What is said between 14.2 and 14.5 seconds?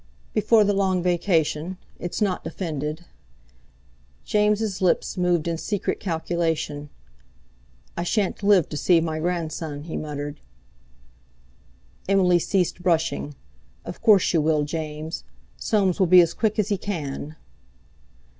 you